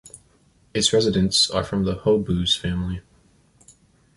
Its 0.73 0.91
residents 0.93 1.47
are 1.51 1.63
from 1.63 1.83
the 1.85 1.93
Hoboos 1.97 2.57
family. 2.57 3.01